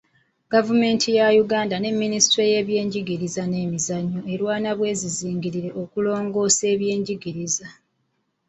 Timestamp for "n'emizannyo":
3.47-4.19